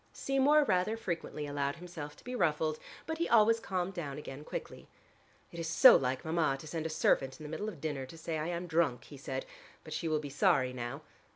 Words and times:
Seymour 0.13 0.63
rather 0.63 0.97
frequently 0.97 1.45
allowed 1.45 1.75
himself 1.75 2.15
to 2.15 2.23
be 2.23 2.33
ruffled, 2.33 2.79
but 3.05 3.19
he 3.19 3.29
always 3.29 3.59
calmed 3.59 3.93
down 3.93 4.17
again 4.17 4.43
quickly. 4.43 4.87
"It 5.51 5.59
is 5.59 5.67
so 5.69 5.95
like 5.95 6.25
Mama 6.25 6.57
to 6.59 6.65
send 6.65 6.87
a 6.87 6.89
servant 6.89 7.37
in 7.39 7.43
the 7.43 7.49
middle 7.51 7.69
of 7.69 7.79
dinner 7.79 8.07
to 8.07 8.17
say 8.17 8.39
I 8.39 8.47
am 8.47 8.65
drunk," 8.65 9.03
he 9.03 9.17
said, 9.17 9.45
"but 9.83 9.93
she 9.93 10.07
will 10.07 10.17
be 10.19 10.29
sorry 10.31 10.73
now. 10.73 11.03